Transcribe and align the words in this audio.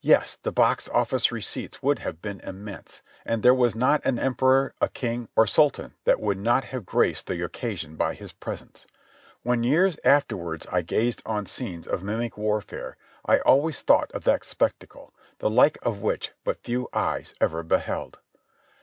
Yes, 0.00 0.38
the 0.42 0.50
box 0.50 0.88
oflice 0.88 1.30
receipts 1.30 1.82
would 1.82 1.98
have 1.98 2.22
been 2.22 2.40
immense, 2.40 3.02
and 3.26 3.42
there 3.42 3.52
was 3.52 3.74
not 3.76 4.00
an 4.06 4.18
emperor, 4.18 4.72
a 4.80 4.88
king, 4.88 5.28
or 5.36 5.46
sultan 5.46 5.92
that 6.04 6.20
would 6.20 6.38
not 6.38 6.64
have 6.64 6.86
graced 6.86 7.26
the 7.26 7.44
occasion 7.44 7.94
by 7.94 8.14
his 8.14 8.32
presence. 8.32 8.86
When 9.42 9.62
years 9.64 9.98
afterwards 10.04 10.66
I 10.72 10.80
gazed 10.80 11.20
on 11.26 11.44
scenes 11.44 11.86
of 11.86 12.02
mimic 12.02 12.38
warfare 12.38 12.96
I 13.26 13.40
always 13.40 13.82
thought 13.82 14.10
of 14.12 14.24
that 14.24 14.42
spectacle, 14.46 15.12
the 15.38 15.50
like 15.50 15.76
of 15.82 16.00
which 16.00 16.30
but 16.44 16.62
few 16.64 16.88
eyes 16.94 17.34
ever 17.38 17.62
beheld. 17.62 18.20